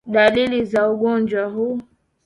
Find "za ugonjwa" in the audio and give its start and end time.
0.65-1.45